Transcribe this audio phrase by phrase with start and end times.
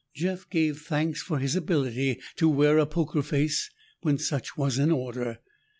[0.15, 3.69] Jeff gave thanks for his ability to wear a poker face
[4.01, 5.37] when such was in order.